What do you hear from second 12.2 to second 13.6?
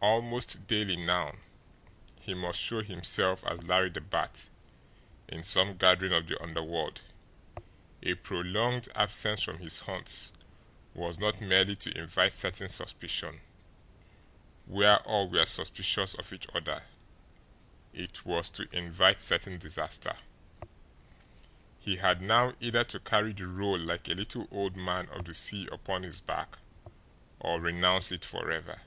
certain suspicion,